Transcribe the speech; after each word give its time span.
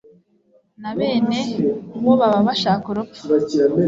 na 0.81 0.91
bene 0.97 1.39
wo 2.05 2.13
baba 2.19 2.39
bashaka 2.47 2.85
urupfu 2.91 3.23